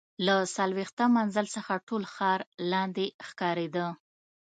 له 0.25 0.35
څلوېښتم 0.55 1.09
منزل 1.17 1.45
څخه 1.55 1.73
ټول 1.87 2.03
ښار 2.13 2.39
لاندې 2.71 3.05
ښکارېده. 3.27 3.87